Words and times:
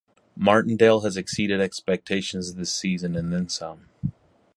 Martindale 0.35 1.01
has 1.01 1.15
exceeded 1.15 1.61
expectations 1.61 2.55
this 2.55 2.73
season 2.73 3.15
and 3.15 3.31
then 3.31 3.47
some. 3.49 3.87